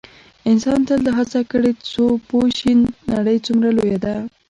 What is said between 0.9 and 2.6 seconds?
دا هڅه کړې څو پوه